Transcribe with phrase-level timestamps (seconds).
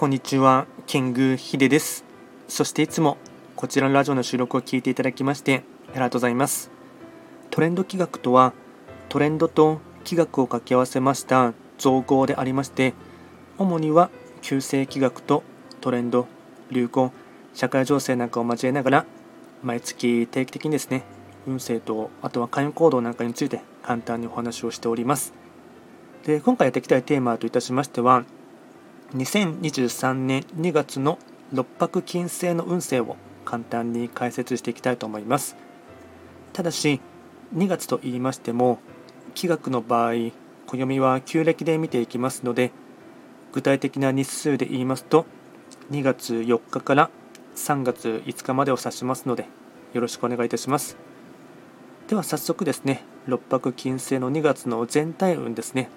[0.00, 2.06] こんにちは、キングヒデです。
[2.48, 3.18] そしていつも
[3.54, 6.70] こちらのラジオの収録を聞いていただきましてありがとうございます。
[7.50, 8.54] トレンド企画とは、
[9.10, 12.94] トレンドと企画を掛け合わせました造語でありまして、
[13.58, 14.08] 主には
[14.40, 15.42] 旧世企画と
[15.82, 16.26] トレンド、
[16.70, 17.12] 流行、
[17.52, 19.06] 社会情勢なんかを交えながら、
[19.62, 21.02] 毎月定期的にですね、
[21.46, 25.34] 運勢とあとは関与行動なんかについて簡単にお話をしております。
[26.24, 28.24] で今回やっていきたいテーマといたしましては
[29.14, 31.18] 2023年2月の
[31.52, 35.56] 六白金星の運勢を簡単に解説していきたいと思います。
[36.52, 37.00] ただし
[37.56, 38.78] 2月と言いましても
[39.34, 40.12] 気学の場合
[40.66, 42.70] 暦は旧暦で見ていきますので
[43.52, 45.26] 具体的な日数で言いますと
[45.90, 47.10] 2月4日から
[47.56, 49.46] 3月5日までを指しますので
[49.92, 50.96] よろしくお願いいたします。
[52.06, 55.90] では早速ですね六白金星の2月の全体運ですね。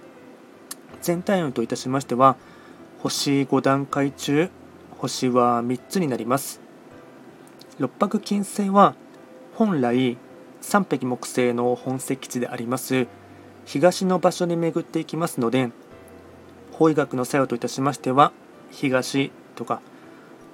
[1.01, 2.37] 全体運といたしましては
[3.03, 4.49] 星5段階中
[4.97, 6.61] 星は3つになります。
[7.77, 8.95] 六白金星は
[9.55, 10.17] 本来
[10.61, 13.07] 三匹木星の本石地であります。
[13.65, 15.71] 東の場所に巡っていきますので
[16.71, 18.31] 法医学の作用といたしましては
[18.71, 19.81] 東とか。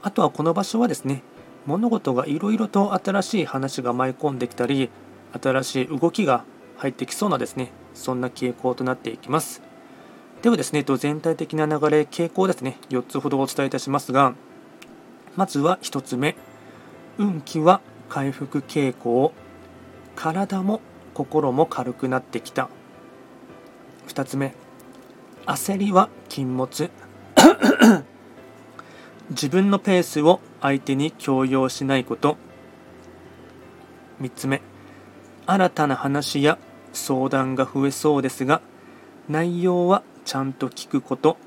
[0.01, 1.21] あとはこの場所はですね
[1.67, 4.89] 物事がいろいろと新しい話が舞い込んできたり
[5.39, 6.45] 新しい動きが
[6.77, 9.68] 入ってきそうなですねそんな傾向となっていきます。
[10.41, 14.35] ではですね、全体的な流れ、傾向ですね、4つほどお伝えいたしますが、
[15.35, 16.37] まずは1つ目、
[17.17, 19.33] 運気は回復傾向、
[20.15, 20.79] 体も
[21.13, 22.69] 心も軽くなってきた。
[24.07, 24.55] 2つ目、
[25.45, 26.89] 焦りは禁物。
[29.31, 32.37] 自分のペースを相手に強要しないこと。
[34.21, 34.61] 3つ目、
[35.45, 36.57] 新たな話や
[36.93, 38.61] 相談が増えそうですが、
[39.27, 41.37] 内容はちゃんと聞くこと。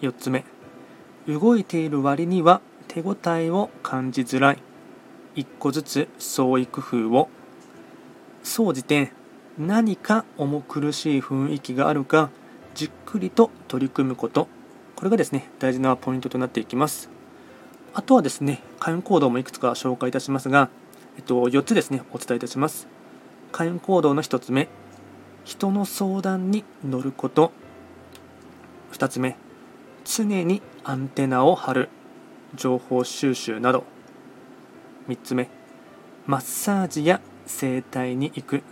[0.00, 0.44] 4つ目。
[1.28, 4.58] 動いている割には手応えを感じづらい。
[5.36, 7.28] 1個ずつ創意工夫を。
[8.42, 9.12] 総じて
[9.56, 12.30] 何か重苦しい雰囲気があるか
[12.74, 14.48] じっくりと取り組むこと。
[14.96, 17.08] これがですね大事なポイントとなっていきます。
[17.94, 20.70] あとはですね開運行動もいくつか紹介いたしますが、
[21.16, 22.88] えっと、4つですねお伝えいたします。
[23.52, 24.66] 開運行動の1つ目。
[25.44, 27.52] 人の相談に乗ること。
[28.92, 29.36] 2つ目
[30.04, 31.88] 常にアンテナを張る。
[32.54, 33.84] 情報収集など。
[35.08, 35.48] 3つ目
[36.26, 38.62] マッサージや整体に行く。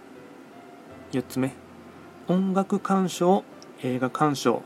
[1.13, 1.53] 4つ目
[2.29, 3.45] 音楽鑑賞
[3.83, 4.63] 映画鑑賞。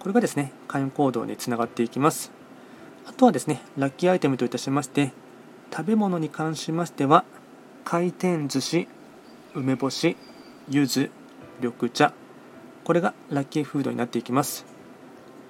[0.00, 2.32] これがですね開運行動につながっていきます。
[3.06, 5.12] あとはですねラッキーアイテムといたしまして
[5.70, 7.24] 食べ物に関しましては
[7.84, 8.88] 回転寿司
[9.54, 10.16] 梅干し
[10.68, 11.10] 柚子
[11.60, 12.12] 緑茶。
[12.84, 14.64] これがラッキーフードになっていきます。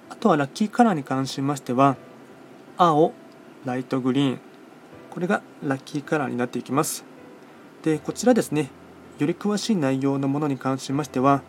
[0.09, 1.97] あとはラッキーカラーに関しましては
[2.77, 3.13] 青
[3.65, 4.39] ライトグリーン。
[5.09, 7.05] これがラッキーカラーになっていきます。
[7.83, 8.69] でこちらですね。
[9.19, 11.41] より詳しい内容のものに関しましては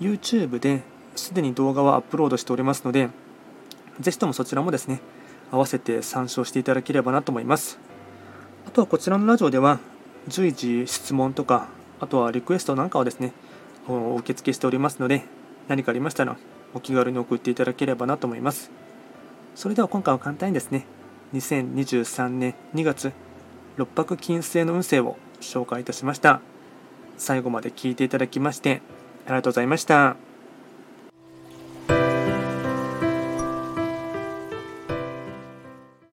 [0.00, 0.82] YouTube で
[1.14, 3.08] すでに動画はアップロードしておりますので
[4.00, 5.00] ぜひともそちらもですね
[5.52, 7.78] 合わせて参照していただければなと思います。
[8.66, 9.78] あとはこちらのラジオでは
[10.26, 11.68] 随時質問とか
[12.00, 13.32] あとはリクエストなんかをですね
[13.88, 15.24] お受付しておりますので
[15.68, 16.36] 何かありましたら
[16.74, 18.70] お気軽に送っていただければなと思います
[19.54, 20.86] それでは今回は簡単にですね
[21.34, 23.12] 2023年2月
[23.76, 26.40] 六白金星の運勢を紹介いたしました
[27.16, 28.82] 最後まで聞いていただきまして
[29.26, 30.33] ありがとうございました。